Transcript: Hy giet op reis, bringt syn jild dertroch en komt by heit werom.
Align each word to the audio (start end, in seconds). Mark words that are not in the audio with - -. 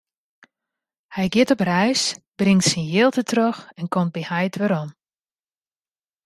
Hy 1.15 1.25
giet 1.33 1.53
op 1.55 1.61
reis, 1.73 2.01
bringt 2.39 2.67
syn 2.69 2.87
jild 2.93 3.15
dertroch 3.17 3.59
en 3.79 3.87
komt 3.93 4.13
by 4.15 4.21
heit 4.31 4.55
werom. 4.61 4.89